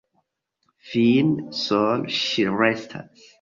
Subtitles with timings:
[0.93, 1.35] Fine
[1.67, 3.29] sole ŝi restas.